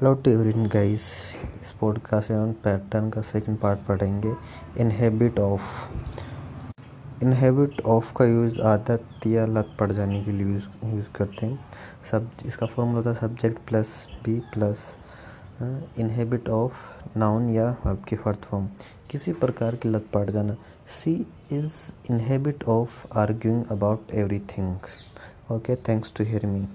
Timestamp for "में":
2.30-2.52